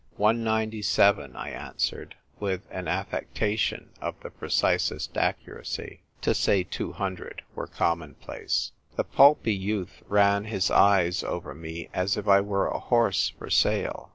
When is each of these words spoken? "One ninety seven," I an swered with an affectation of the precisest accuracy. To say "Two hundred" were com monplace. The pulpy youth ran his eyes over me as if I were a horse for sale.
"One 0.27 0.43
ninety 0.43 0.81
seven," 0.81 1.35
I 1.35 1.49
an 1.51 1.75
swered 1.75 2.13
with 2.39 2.65
an 2.71 2.87
affectation 2.87 3.91
of 4.01 4.15
the 4.21 4.31
precisest 4.31 5.15
accuracy. 5.15 6.01
To 6.21 6.33
say 6.33 6.63
"Two 6.63 6.91
hundred" 6.93 7.43
were 7.55 7.67
com 7.67 7.99
monplace. 7.99 8.71
The 8.95 9.03
pulpy 9.03 9.53
youth 9.53 10.01
ran 10.07 10.45
his 10.45 10.71
eyes 10.71 11.23
over 11.23 11.53
me 11.53 11.87
as 11.93 12.17
if 12.17 12.27
I 12.27 12.41
were 12.41 12.65
a 12.67 12.79
horse 12.79 13.29
for 13.37 13.51
sale. 13.51 14.09